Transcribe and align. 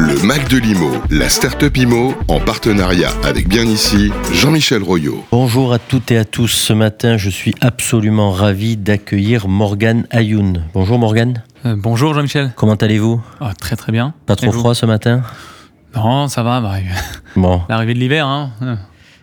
Le 0.00 0.24
Mac 0.24 0.48
de 0.48 0.58
l'IMO, 0.58 0.92
la 1.10 1.28
start-up 1.28 1.76
IMO, 1.76 2.14
en 2.28 2.38
partenariat 2.38 3.10
avec 3.24 3.48
bien 3.48 3.64
ici, 3.64 4.12
Jean-Michel 4.32 4.80
Royot. 4.80 5.24
Bonjour 5.32 5.72
à 5.72 5.80
toutes 5.80 6.12
et 6.12 6.18
à 6.18 6.24
tous. 6.24 6.46
Ce 6.46 6.72
matin, 6.72 7.16
je 7.16 7.28
suis 7.28 7.52
absolument 7.60 8.30
ravi 8.30 8.76
d'accueillir 8.76 9.48
Morgane 9.48 10.06
Ayoun. 10.10 10.62
Bonjour 10.72 11.00
Morgane. 11.00 11.42
Euh, 11.66 11.74
bonjour 11.76 12.14
Jean-Michel. 12.14 12.52
Comment 12.54 12.74
allez-vous? 12.76 13.20
Ah, 13.40 13.52
Très 13.58 13.74
très 13.74 13.90
bien. 13.90 14.14
Pas 14.26 14.36
trop 14.36 14.52
froid 14.52 14.72
ce 14.76 14.86
matin? 14.86 15.22
Non, 15.96 16.28
ça 16.28 16.44
va. 16.44 16.60
bah, 16.60 16.74
Bon, 17.36 17.62
L'arrivée 17.68 17.94
de 17.94 17.98
l'hiver. 17.98 18.24
Hein. 18.24 18.50
Euh, 18.62 18.76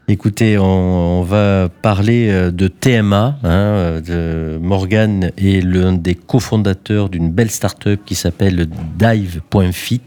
écoutez, 0.10 0.58
on, 0.58 1.20
on 1.22 1.24
va 1.24 1.70
parler 1.82 2.28
euh, 2.30 2.52
de 2.52 2.68
TMA. 2.68 3.38
hein, 3.44 3.50
euh, 3.50 4.02
de 4.02 4.58
Morgane 4.58 5.32
est 5.38 5.64
l'un 5.64 5.94
des 5.94 6.16
cofondateurs 6.16 7.08
d'une 7.08 7.32
belle 7.32 7.50
start-up 7.50 8.02
qui 8.06 8.16
s'appelle 8.16 8.68
Dive.fit. 9.00 10.02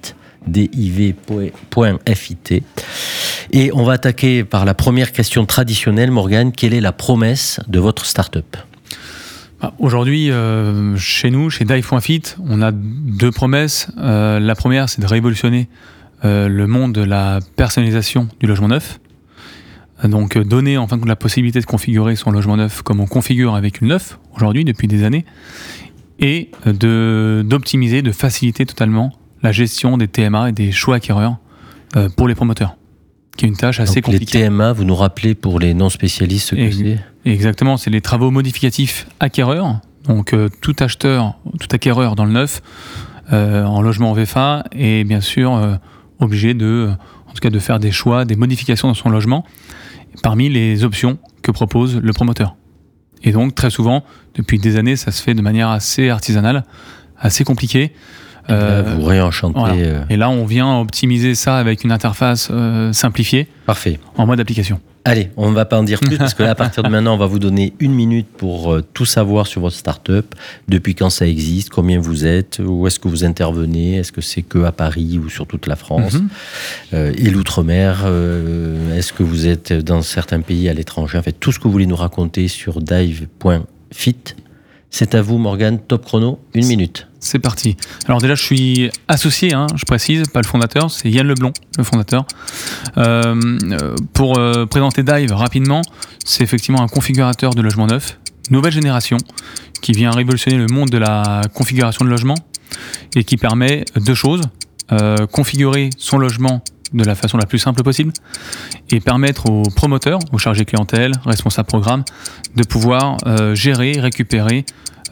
div.fit. 0.50 2.36
Et 3.52 3.70
on 3.72 3.84
va 3.84 3.94
attaquer 3.94 4.44
par 4.44 4.64
la 4.64 4.74
première 4.74 5.12
question 5.12 5.46
traditionnelle, 5.46 6.10
Morgane. 6.10 6.52
Quelle 6.52 6.74
est 6.74 6.80
la 6.80 6.92
promesse 6.92 7.60
de 7.68 7.78
votre 7.78 8.04
start-up? 8.04 8.56
Bah, 9.60 9.74
Aujourd'hui, 9.78 10.30
euh, 10.30 10.96
chez 10.96 11.30
nous, 11.30 11.50
chez 11.50 11.64
Dive.fit, 11.64 12.22
on 12.46 12.62
a 12.62 12.70
deux 12.72 13.30
promesses. 13.30 13.90
Euh, 13.98 14.38
la 14.38 14.54
première, 14.54 14.88
c'est 14.88 15.00
de 15.00 15.06
révolutionner 15.06 15.68
euh, 16.24 16.48
le 16.48 16.66
monde 16.66 16.92
de 16.92 17.02
la 17.02 17.40
personnalisation 17.56 18.28
du 18.40 18.46
logement 18.46 18.68
neuf. 18.68 19.00
Donc, 20.04 20.38
donner 20.38 20.78
en 20.78 20.86
fin 20.86 20.96
de 20.96 21.00
compte 21.00 21.08
la 21.08 21.16
possibilité 21.16 21.58
de 21.58 21.66
configurer 21.66 22.14
son 22.14 22.30
logement 22.30 22.56
neuf 22.56 22.82
comme 22.82 23.00
on 23.00 23.06
configure 23.06 23.56
avec 23.56 23.80
une 23.80 23.88
neuf 23.88 24.18
aujourd'hui 24.36 24.64
depuis 24.64 24.86
des 24.86 25.02
années, 25.02 25.24
et 26.20 26.50
de 26.66 27.44
d'optimiser, 27.44 28.02
de 28.02 28.12
faciliter 28.12 28.64
totalement 28.64 29.12
la 29.42 29.52
gestion 29.52 29.96
des 29.96 30.08
TMA 30.08 30.50
et 30.50 30.52
des 30.52 30.72
choix 30.72 30.96
acquéreurs 30.96 31.38
euh, 31.96 32.08
pour 32.16 32.28
les 32.28 32.34
promoteurs, 32.34 32.76
qui 33.36 33.44
est 33.44 33.48
une 33.48 33.56
tâche 33.56 33.80
assez 33.80 34.00
Donc, 34.00 34.08
les 34.08 34.18
compliquée. 34.18 34.44
TMA, 34.44 34.72
vous 34.72 34.84
nous 34.84 34.94
rappelez 34.94 35.34
pour 35.34 35.58
les 35.58 35.74
non-spécialistes 35.74 36.48
ce 36.48 36.54
que 36.54 36.70
c'est 36.70 36.98
Exactement, 37.24 37.76
c'est 37.76 37.90
les 37.90 38.00
travaux 38.00 38.30
modificatifs 38.30 39.06
acquéreurs. 39.20 39.80
Donc 40.04 40.32
euh, 40.32 40.48
tout 40.62 40.76
acheteur, 40.80 41.36
tout 41.60 41.68
acquéreur 41.70 42.16
dans 42.16 42.24
le 42.24 42.32
neuf, 42.32 42.62
euh, 43.32 43.64
en 43.64 43.82
logement 43.82 44.10
en 44.10 44.14
VFA, 44.14 44.64
est 44.72 45.04
bien 45.04 45.20
sûr 45.20 45.78
obligé 46.20 46.54
de, 46.54 46.90
en 47.28 47.32
tout 47.32 47.40
cas, 47.40 47.50
de 47.50 47.58
faire 47.58 47.78
des 47.78 47.90
choix, 47.90 48.24
des 48.24 48.36
modifications 48.36 48.88
dans 48.88 48.94
son 48.94 49.10
logement, 49.10 49.44
parmi 50.22 50.48
les 50.48 50.84
options 50.84 51.18
que 51.42 51.50
propose 51.50 51.96
le 51.96 52.12
promoteur. 52.12 52.56
Et 53.22 53.32
donc 53.32 53.54
très 53.54 53.70
souvent, 53.70 54.04
depuis 54.34 54.58
des 54.58 54.76
années, 54.76 54.96
ça 54.96 55.10
se 55.10 55.22
fait 55.22 55.34
de 55.34 55.42
manière 55.42 55.68
assez 55.68 56.08
artisanale, 56.08 56.64
assez 57.18 57.44
compliquée. 57.44 57.92
Euh, 58.50 58.94
vous 58.96 59.04
réenchantez. 59.04 59.58
voilà. 59.58 59.74
euh, 59.74 60.02
et 60.10 60.16
là, 60.16 60.30
on 60.30 60.44
vient 60.44 60.78
optimiser 60.80 61.34
ça 61.34 61.58
avec 61.58 61.84
une 61.84 61.92
interface 61.92 62.48
euh, 62.50 62.92
simplifiée 62.92 63.46
Parfait. 63.66 64.00
en 64.16 64.26
mode 64.26 64.40
application. 64.40 64.80
Allez, 65.04 65.30
on 65.38 65.48
ne 65.48 65.54
va 65.54 65.64
pas 65.64 65.78
en 65.78 65.84
dire 65.84 66.00
plus 66.00 66.18
parce 66.18 66.34
que 66.34 66.42
là, 66.42 66.50
à 66.50 66.54
partir 66.54 66.82
de 66.82 66.88
maintenant, 66.88 67.14
on 67.14 67.18
va 67.18 67.24
vous 67.26 67.38
donner 67.38 67.72
une 67.80 67.92
minute 67.94 68.26
pour 68.36 68.76
tout 68.92 69.06
savoir 69.06 69.46
sur 69.46 69.62
votre 69.62 69.76
start-up, 69.76 70.34
depuis 70.68 70.94
quand 70.94 71.08
ça 71.08 71.26
existe, 71.26 71.70
combien 71.70 71.98
vous 71.98 72.26
êtes, 72.26 72.60
où 72.62 72.86
est-ce 72.86 72.98
que 72.98 73.08
vous 73.08 73.24
intervenez, 73.24 73.96
est-ce 73.96 74.12
que 74.12 74.20
c'est 74.20 74.42
que 74.42 74.64
à 74.64 74.72
Paris 74.72 75.18
ou 75.22 75.30
sur 75.30 75.46
toute 75.46 75.66
la 75.66 75.76
France, 75.76 76.14
Mhm. 76.92 77.12
et 77.16 77.30
l'outre-mer, 77.30 78.04
est-ce 78.96 79.12
que 79.14 79.22
vous 79.22 79.46
êtes 79.46 79.72
dans 79.72 80.02
certains 80.02 80.40
pays 80.40 80.68
à 80.68 80.74
l'étranger, 80.74 81.16
en 81.16 81.22
fait, 81.22 81.32
tout 81.32 81.52
ce 81.52 81.58
que 81.58 81.64
vous 81.64 81.72
voulez 81.72 81.86
nous 81.86 81.96
raconter 81.96 82.48
sur 82.48 82.82
dive.fit. 82.82 84.16
C'est 84.90 85.14
à 85.14 85.22
vous, 85.22 85.38
Morgane, 85.38 85.78
top 85.78 86.04
chrono, 86.04 86.40
une 86.54 86.66
minute. 86.66 87.08
C'est 87.20 87.38
parti. 87.38 87.76
Alors 88.06 88.20
déjà, 88.20 88.34
je 88.34 88.42
suis 88.42 88.90
associé, 89.06 89.52
hein, 89.52 89.66
je 89.74 89.84
précise, 89.84 90.24
pas 90.32 90.40
le 90.40 90.46
fondateur, 90.46 90.90
c'est 90.90 91.10
Yann 91.10 91.26
Leblond, 91.26 91.52
le 91.76 91.84
fondateur. 91.84 92.24
Euh, 92.96 93.34
euh, 93.70 93.94
pour 94.12 94.38
euh, 94.38 94.66
présenter 94.66 95.02
Dive 95.02 95.32
rapidement, 95.32 95.82
c'est 96.24 96.42
effectivement 96.42 96.80
un 96.80 96.88
configurateur 96.88 97.54
de 97.54 97.60
logement 97.60 97.86
neuf, 97.86 98.18
nouvelle 98.50 98.72
génération, 98.72 99.18
qui 99.82 99.92
vient 99.92 100.10
révolutionner 100.10 100.56
le 100.56 100.66
monde 100.66 100.88
de 100.88 100.98
la 100.98 101.42
configuration 101.54 102.04
de 102.04 102.10
logement 102.10 102.36
et 103.14 103.24
qui 103.24 103.36
permet 103.36 103.84
deux 103.96 104.14
choses. 104.14 104.42
Euh, 104.90 105.26
configurer 105.26 105.90
son 105.98 106.16
logement 106.16 106.62
de 106.92 107.04
la 107.04 107.14
façon 107.14 107.36
la 107.38 107.46
plus 107.46 107.58
simple 107.58 107.82
possible 107.82 108.12
et 108.90 109.00
permettre 109.00 109.50
aux 109.50 109.62
promoteurs, 109.62 110.18
aux 110.32 110.38
chargés 110.38 110.64
clientèle, 110.64 111.12
responsables 111.24 111.68
programme, 111.68 112.04
de 112.56 112.64
pouvoir 112.64 113.16
euh, 113.26 113.54
gérer, 113.54 113.92
récupérer, 113.98 114.64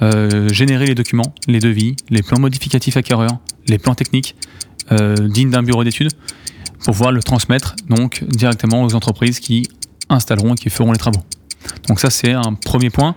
euh, 0.02 0.48
générer 0.48 0.86
les 0.86 0.94
documents, 0.94 1.34
les 1.46 1.58
devis, 1.58 1.96
les 2.10 2.22
plans 2.22 2.40
modificatifs 2.40 2.96
acquéreurs, 2.96 3.38
les 3.66 3.78
plans 3.78 3.94
techniques 3.94 4.36
euh, 4.92 5.14
dignes 5.16 5.50
d'un 5.50 5.62
bureau 5.62 5.84
d'études 5.84 6.12
pour 6.84 6.94
pouvoir 6.94 7.12
le 7.12 7.22
transmettre 7.22 7.74
donc 7.88 8.24
directement 8.24 8.82
aux 8.82 8.94
entreprises 8.94 9.40
qui 9.40 9.64
installeront 10.08 10.54
et 10.54 10.56
qui 10.56 10.70
feront 10.70 10.92
les 10.92 10.98
travaux. 10.98 11.22
Donc 11.88 12.00
ça 12.00 12.10
c'est 12.10 12.32
un 12.32 12.54
premier 12.54 12.90
point. 12.90 13.14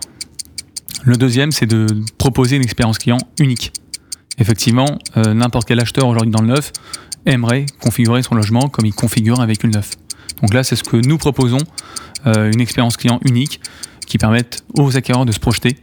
Le 1.04 1.16
deuxième 1.16 1.52
c'est 1.52 1.66
de 1.66 1.86
proposer 2.18 2.56
une 2.56 2.62
expérience 2.62 2.98
client 2.98 3.18
unique. 3.38 3.72
Effectivement, 4.38 4.98
n'importe 5.16 5.68
quel 5.68 5.78
acheteur 5.80 6.08
aujourd'hui 6.08 6.32
dans 6.32 6.40
le 6.40 6.48
neuf 6.48 6.72
aimerait 7.26 7.66
configurer 7.80 8.22
son 8.22 8.34
logement 8.34 8.68
comme 8.68 8.86
il 8.86 8.94
configure 8.94 9.40
avec 9.40 9.64
une 9.64 9.72
neuf. 9.72 9.92
Donc 10.42 10.54
là 10.54 10.62
c'est 10.62 10.76
ce 10.76 10.84
que 10.84 10.96
nous 10.96 11.18
proposons, 11.18 11.58
euh, 12.26 12.50
une 12.52 12.60
expérience 12.60 12.96
client 12.96 13.20
unique 13.24 13.60
qui 14.06 14.18
permette 14.18 14.64
aux 14.74 14.96
acquéreurs 14.96 15.26
de 15.26 15.32
se 15.32 15.38
projeter 15.38 15.76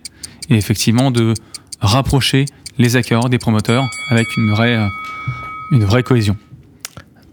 et 0.50 0.56
effectivement 0.56 1.12
de 1.12 1.34
rapprocher 1.80 2.46
les 2.78 2.96
acquéreurs 2.96 3.30
des 3.30 3.38
promoteurs 3.38 3.90
avec 4.09 4.28
une 4.38 4.52
vraie, 4.52 4.76
euh, 4.76 4.88
une 5.72 5.84
vraie 5.84 6.03
cohésion. 6.03 6.38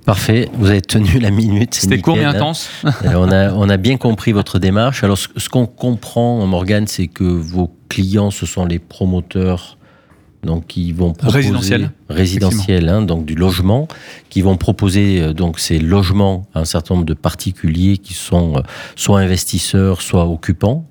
Parfait, 0.04 0.50
vous 0.58 0.68
avez 0.68 0.82
tenu 0.82 1.18
la 1.18 1.30
minute. 1.30 1.74
C'était 1.74 1.98
court 1.98 2.16
mais 2.16 2.24
hein. 2.24 2.34
intense. 2.34 2.68
Alors, 3.00 3.22
on, 3.26 3.32
a, 3.32 3.52
on 3.52 3.70
a 3.70 3.78
bien 3.78 3.96
compris 3.96 4.32
votre 4.32 4.58
démarche. 4.58 5.02
Alors, 5.02 5.16
ce, 5.16 5.28
ce 5.36 5.48
qu'on 5.48 5.64
comprend, 5.66 6.46
Morgane, 6.46 6.86
c'est 6.86 7.06
que 7.06 7.24
vos 7.24 7.74
clients, 7.88 8.30
ce 8.30 8.44
sont 8.44 8.66
les 8.66 8.78
promoteurs 8.78 9.78
donc, 10.44 10.66
qui 10.66 10.92
vont 10.92 11.12
proposer 11.12 11.50
résidentiels, 12.08 12.88
hein, 12.88 13.02
donc 13.02 13.24
du 13.24 13.34
logement, 13.34 13.88
qui 14.30 14.42
vont 14.42 14.56
proposer 14.56 15.20
euh, 15.20 15.32
donc 15.32 15.58
ces 15.58 15.78
logements 15.78 16.46
à 16.54 16.60
un 16.60 16.64
certain 16.64 16.94
nombre 16.94 17.06
de 17.06 17.14
particuliers 17.14 17.98
qui 17.98 18.14
sont 18.14 18.56
euh, 18.56 18.60
soit 18.96 19.20
investisseurs, 19.20 20.02
soit 20.02 20.26
occupants, 20.26 20.86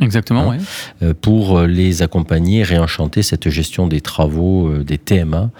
Exactement, 0.00 0.52
Hein. 0.52 0.58
euh, 1.02 1.12
pour 1.20 1.62
les 1.62 2.02
accompagner, 2.02 2.62
réenchanter 2.62 3.22
cette 3.22 3.50
gestion 3.50 3.88
des 3.88 4.00
travaux, 4.00 4.72
des 4.84 4.96
TMA, 4.96 5.50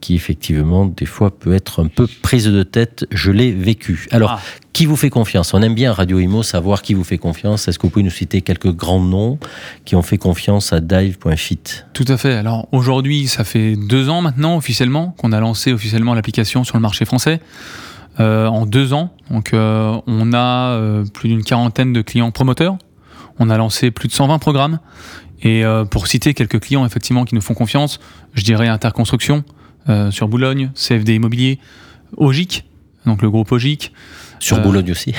qui 0.00 0.14
effectivement 0.14 0.86
des 0.86 1.06
fois 1.06 1.30
peut 1.30 1.52
être 1.54 1.82
un 1.84 1.88
peu 1.88 2.06
prise 2.22 2.46
de 2.46 2.62
tête. 2.62 3.06
Je 3.10 3.30
l'ai 3.30 3.52
vécu. 3.52 4.08
Alors, 4.10 4.32
Ah. 4.32 4.40
qui 4.72 4.86
vous 4.86 4.96
fait 4.96 5.10
confiance? 5.10 5.52
On 5.54 5.62
aime 5.62 5.74
bien 5.74 5.92
Radio 5.92 6.18
Imo 6.18 6.42
savoir 6.42 6.82
qui 6.82 6.94
vous 6.94 7.04
fait 7.04 7.18
confiance. 7.18 7.68
Est-ce 7.68 7.78
que 7.78 7.82
vous 7.82 7.90
pouvez 7.90 8.02
nous 8.04 8.10
citer 8.10 8.40
quelques 8.40 8.72
grands 8.74 9.02
noms 9.02 9.38
qui 9.84 9.96
ont 9.96 10.02
fait 10.02 10.18
confiance 10.18 10.72
à 10.72 10.80
Dive.fit 10.80 11.58
Tout 11.92 12.04
à 12.08 12.16
fait. 12.16 12.34
Alors 12.34 12.68
aujourd'hui, 12.72 13.28
ça 13.28 13.44
fait 13.44 13.76
deux 13.76 14.08
ans 14.08 14.22
maintenant 14.22 14.56
officiellement 14.56 15.14
qu'on 15.18 15.32
a 15.32 15.40
lancé 15.40 15.72
officiellement 15.72 16.14
l'application 16.14 16.64
sur 16.64 16.76
le 16.76 16.82
marché 16.82 17.04
français. 17.04 17.40
Euh, 18.18 18.46
en 18.48 18.66
deux 18.66 18.92
ans, 18.92 19.14
donc 19.30 19.54
euh, 19.54 19.98
on 20.06 20.32
a 20.34 20.72
euh, 20.72 21.04
plus 21.04 21.28
d'une 21.28 21.44
quarantaine 21.44 21.92
de 21.92 22.02
clients 22.02 22.30
promoteurs. 22.32 22.76
On 23.38 23.48
a 23.48 23.56
lancé 23.56 23.90
plus 23.90 24.08
de 24.08 24.12
120 24.12 24.38
programmes. 24.38 24.78
Et 25.42 25.62
pour 25.90 26.06
citer 26.06 26.34
quelques 26.34 26.60
clients 26.60 26.84
effectivement 26.84 27.24
qui 27.24 27.34
nous 27.34 27.40
font 27.40 27.54
confiance, 27.54 27.98
je 28.34 28.44
dirais 28.44 28.68
Interconstruction 28.68 29.42
sur 30.10 30.28
Boulogne, 30.28 30.70
CFD 30.74 31.14
Immobilier, 31.16 31.58
Ogic, 32.16 32.64
donc 33.06 33.22
le 33.22 33.30
groupe 33.30 33.50
Ogic, 33.52 33.92
Sur 34.38 34.58
Euh, 34.58 34.60
Boulogne 34.60 34.90
aussi. 34.90 35.14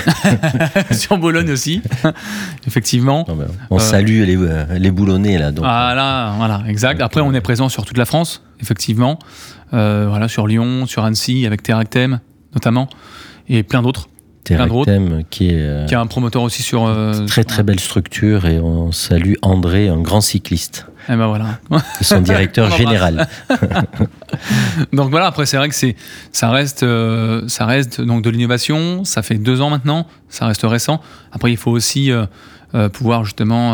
sur 0.91 1.17
Boulogne 1.17 1.51
aussi, 1.51 1.81
effectivement. 2.67 3.25
Non, 3.27 3.37
on 3.69 3.77
euh, 3.77 3.79
salue 3.79 4.23
les, 4.23 4.35
euh, 4.37 4.65
les 4.77 4.91
boulonnais 4.91 5.37
là. 5.37 5.51
Donc, 5.51 5.63
Voilà, 5.65 6.33
voilà, 6.37 6.63
exact. 6.67 7.01
Après, 7.01 7.21
on 7.21 7.33
est 7.33 7.41
présent 7.41 7.69
sur 7.69 7.85
toute 7.85 7.97
la 7.97 8.05
France, 8.05 8.43
effectivement. 8.61 9.19
Euh, 9.73 10.05
voilà, 10.09 10.27
sur 10.27 10.47
Lyon, 10.47 10.85
sur 10.85 11.03
Annecy, 11.05 11.45
avec 11.45 11.63
Terractem, 11.63 12.19
notamment, 12.53 12.89
et 13.47 13.63
plein 13.63 13.81
d'autres. 13.81 14.09
Terractem, 14.43 15.23
qui 15.29 15.49
est 15.49 15.59
euh, 15.59 15.85
Qui 15.85 15.95
a 15.95 15.99
un 16.01 16.07
promoteur 16.07 16.41
aussi 16.41 16.63
sur. 16.63 16.85
euh, 16.85 17.25
très 17.25 17.43
très 17.43 17.63
belle 17.63 17.79
structure 17.79 18.45
et 18.45 18.59
on 18.59 18.91
salue 18.91 19.33
André, 19.41 19.87
un 19.89 20.01
grand 20.01 20.21
cycliste, 20.21 20.87
Et 21.09 21.15
ben 21.15 21.27
voilà. 21.27 21.59
son 22.01 22.21
directeur 22.21 22.69
général. 22.77 23.27
donc 24.93 25.09
voilà. 25.11 25.27
Après, 25.27 25.45
c'est 25.45 25.57
vrai 25.57 25.69
que 25.69 25.75
c'est, 25.75 25.95
ça 26.31 26.49
reste, 26.49 26.83
euh, 26.83 27.47
ça 27.47 27.65
reste 27.65 28.01
donc 28.01 28.23
de 28.23 28.29
l'innovation. 28.29 29.03
Ça 29.03 29.21
fait 29.21 29.35
deux 29.37 29.61
ans 29.61 29.69
maintenant. 29.69 30.07
Ça 30.29 30.45
reste 30.47 30.63
récent. 30.63 31.01
Après, 31.31 31.51
il 31.51 31.57
faut 31.57 31.71
aussi 31.71 32.11
pouvoir 32.93 33.25
justement 33.25 33.73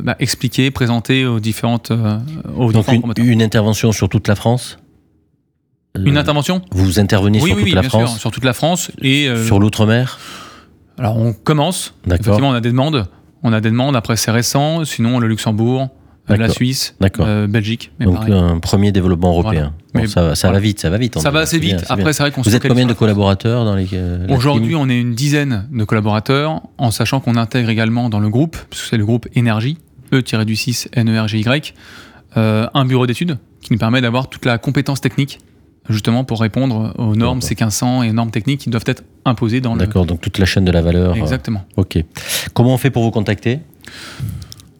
bah, 0.00 0.16
expliquer, 0.18 0.70
présenter 0.70 1.26
aux 1.26 1.40
différentes, 1.40 1.90
aux 1.90 2.72
Donc 2.72 2.82
différents 2.82 2.92
une, 2.94 3.00
promoteurs. 3.00 3.24
une 3.26 3.42
intervention 3.42 3.92
sur 3.92 4.08
toute 4.08 4.28
la 4.28 4.34
France? 4.34 4.78
Une 6.04 6.16
Euh, 6.16 6.20
intervention. 6.20 6.62
Vous 6.72 7.00
intervenez 7.00 7.40
Oui, 7.40 7.48
sur 7.50 7.56
oui, 7.56 7.62
toute 7.62 7.68
oui, 7.70 7.74
la 7.74 7.80
bien 7.82 7.90
France 7.90 8.10
sûr, 8.12 8.20
sur 8.20 8.30
toute 8.30 8.44
la 8.44 8.52
France 8.52 8.90
et 9.02 9.28
euh, 9.28 9.44
Sur 9.44 9.58
l'outre-mer 9.60 10.18
Alors 10.98 11.16
on 11.16 11.32
commence. 11.32 11.94
Effectivement, 12.06 12.50
on 12.50 12.54
a 12.54 12.60
des 12.60 12.70
demandes. 12.70 13.06
On 13.42 13.52
a 13.52 13.60
des 13.60 13.70
demandes. 13.70 13.96
Après, 13.96 14.16
c'est 14.16 14.30
récent. 14.30 14.84
Sinon, 14.84 15.18
le 15.20 15.28
Luxembourg, 15.28 15.88
la 16.28 16.48
Suisse, 16.48 16.94
Belgique. 17.48 17.92
Mais 17.98 18.06
Donc 18.06 18.28
un 18.28 18.58
premier 18.58 18.92
développement 18.92 19.30
européen. 19.30 19.74
ça, 20.06 20.50
va 20.50 20.58
vite, 20.58 20.80
ça 20.80 20.90
va 20.90 20.98
vite. 20.98 21.18
Ça 21.18 21.30
va 21.30 21.40
assez 21.40 21.58
vite. 21.58 21.84
Après, 21.88 22.12
c'est 22.12 22.22
vrai 22.22 22.32
qu'on 22.32 22.42
Vous 22.42 22.54
êtes 22.54 22.66
combien 22.66 22.86
de 22.86 22.92
collaborateurs 22.92 23.64
dans 23.64 23.76
les 23.76 23.88
Aujourd'hui, 24.28 24.74
on 24.74 24.88
est 24.88 24.98
une 25.00 25.14
dizaine 25.14 25.68
de 25.70 25.84
collaborateurs, 25.84 26.62
en 26.78 26.90
sachant 26.90 27.20
qu'on 27.20 27.36
intègre 27.36 27.70
également 27.70 28.08
dans 28.08 28.20
le 28.20 28.28
groupe, 28.28 28.56
puisque 28.70 28.86
c'est 28.86 28.96
le 28.98 29.06
groupe 29.06 29.26
Énergie, 29.34 29.78
E-du-6 30.12 30.88
NERGY, 31.02 31.44
un 32.36 32.84
bureau 32.84 33.06
d'études 33.06 33.38
qui 33.60 33.72
nous 33.72 33.78
permet 33.78 34.00
d'avoir 34.00 34.28
toute 34.28 34.44
la 34.44 34.58
compétence 34.58 35.00
technique 35.00 35.40
justement 35.88 36.24
pour 36.24 36.40
répondre 36.40 36.94
aux 36.98 37.16
normes 37.16 37.40
C1500 37.40 38.04
et 38.04 38.12
normes 38.12 38.30
techniques 38.30 38.60
qui 38.60 38.70
doivent 38.70 38.84
être 38.86 39.02
imposées 39.24 39.60
dans 39.60 39.74
le... 39.74 39.80
D'accord, 39.80 40.06
donc 40.06 40.20
toute 40.20 40.38
la 40.38 40.46
chaîne 40.46 40.64
de 40.64 40.70
la 40.70 40.82
valeur. 40.82 41.12
Euh, 41.12 41.20
Exactement. 41.20 41.64
ok. 41.76 41.98
Comment 42.54 42.74
on 42.74 42.78
fait 42.78 42.90
pour 42.90 43.02
vous 43.02 43.10
contacter? 43.10 43.60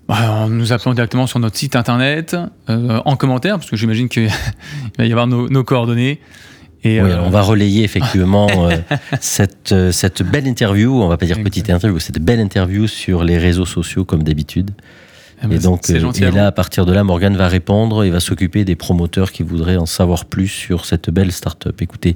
Bah, 0.09 0.31
en 0.31 0.49
nous 0.49 0.73
appelant 0.73 0.95
directement 0.95 1.27
sur 1.27 1.39
notre 1.39 1.57
site 1.57 1.77
internet, 1.77 2.37
euh, 2.71 3.01
en 3.05 3.17
commentaire, 3.17 3.57
parce 3.59 3.71
que 3.71 3.77
j'imagine 3.77 4.09
qu'il 4.09 4.29
va 4.99 5.05
y 5.05 5.11
avoir 5.13 5.27
nos, 5.27 5.65
coordonnées. 5.65 6.21
Et 6.85 7.03
oui, 7.03 7.11
euh, 7.11 7.23
on 7.23 7.31
va 7.31 7.43
relayer 7.43 7.83
effectivement 7.83 8.49
cette, 9.21 9.75
cette 9.91 10.23
belle 10.23 10.47
interview, 10.47 11.03
on 11.03 11.09
va 11.09 11.17
pas 11.17 11.27
dire 11.27 11.43
petite 11.43 11.69
interview, 11.69 11.99
cette 11.99 12.21
belle 12.21 12.41
interview 12.41 12.87
sur 12.87 13.25
les 13.25 13.37
réseaux 13.37 13.67
sociaux 13.67 14.05
comme 14.05 14.23
d'habitude. 14.23 14.71
Ah 15.40 15.46
bah, 15.46 15.55
et 15.55 15.58
donc, 15.58 15.88
euh, 15.90 16.12
et 16.12 16.31
là, 16.31 16.46
à 16.46 16.52
partir 16.52 16.85
de 16.85 16.93
là, 16.93 17.05
Morgan 17.05 17.37
va 17.37 17.49
répondre 17.49 18.05
et 18.05 18.11
va 18.11 18.20
s'occuper 18.20 18.64
des 18.64 18.76
promoteurs 18.76 19.31
qui 19.31 19.43
voudraient 19.43 19.76
en 19.76 19.87
savoir 19.87 20.25
plus 20.25 20.49
sur 20.49 20.85
cette 20.85 21.11
belle 21.11 21.31
start-up. 21.31 21.81
Écoutez, 21.81 22.14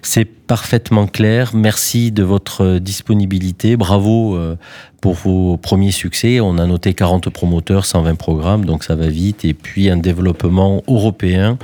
c'est 0.00 0.24
parfaitement 0.46 1.06
clair. 1.06 1.52
Merci 1.54 2.12
de 2.12 2.22
votre 2.22 2.78
disponibilité. 2.78 3.76
Bravo 3.76 4.36
euh, 4.36 4.56
pour 5.00 5.14
vos 5.14 5.56
premiers 5.56 5.90
succès. 5.90 6.40
On 6.40 6.58
a 6.58 6.66
noté 6.66 6.94
40 6.94 7.30
promoteurs, 7.30 7.84
120 7.86 8.14
programmes, 8.14 8.64
donc 8.64 8.84
ça 8.84 8.94
va 8.94 9.08
vite. 9.08 9.44
Et 9.44 9.54
puis 9.54 9.90
un 9.90 9.96
développement 9.96 10.82
européen 10.88 11.58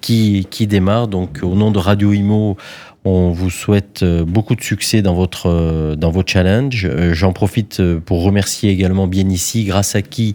qui, 0.00 0.46
qui 0.50 0.66
démarre. 0.66 1.08
Donc, 1.08 1.40
au 1.42 1.54
nom 1.54 1.70
de 1.70 1.78
Radio 1.78 2.12
Imo, 2.12 2.56
on 3.04 3.30
vous 3.30 3.50
souhaite 3.50 4.04
euh, 4.04 4.24
beaucoup 4.24 4.54
de 4.54 4.62
succès 4.62 5.02
dans 5.02 5.14
votre, 5.14 5.48
euh, 5.48 5.96
dans 5.96 6.10
vos 6.10 6.22
challenges. 6.24 6.88
J'en 7.12 7.32
profite 7.32 7.82
pour 8.00 8.22
remercier 8.22 8.70
également 8.70 9.06
bien 9.08 9.28
ici, 9.28 9.64
grâce 9.64 9.96
à 9.96 10.02
qui 10.02 10.34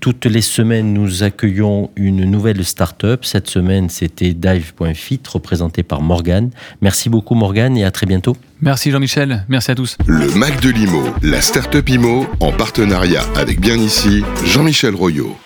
toutes 0.00 0.26
les 0.26 0.42
semaines 0.42 0.92
nous 0.92 1.22
accueillons 1.22 1.90
une 1.96 2.24
nouvelle 2.24 2.64
start-up. 2.64 3.24
Cette 3.24 3.48
semaine, 3.48 3.88
c'était 3.88 4.32
Dive.fit, 4.32 5.20
représenté 5.30 5.82
par 5.82 6.02
Morgane. 6.02 6.50
Merci 6.80 7.08
beaucoup 7.08 7.34
Morgane 7.38 7.76
et 7.76 7.84
à 7.84 7.90
très 7.90 8.06
bientôt. 8.06 8.36
Merci 8.60 8.90
Jean-Michel, 8.90 9.44
merci 9.48 9.70
à 9.70 9.74
tous. 9.74 9.96
Le 10.06 10.28
Mac 10.34 10.60
de 10.60 10.70
l'IMO, 10.70 11.02
la 11.22 11.40
start-up 11.40 11.88
IMO, 11.88 12.26
en 12.40 12.52
partenariat 12.52 13.22
avec 13.36 13.60
bien 13.60 13.76
ici, 13.76 14.22
Jean-Michel 14.44 14.94
Royot. 14.94 15.36